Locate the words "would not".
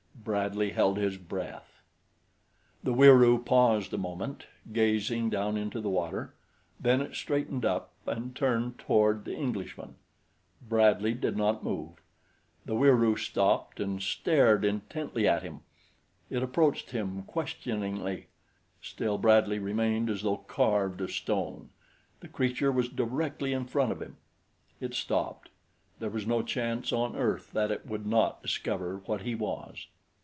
27.87-28.43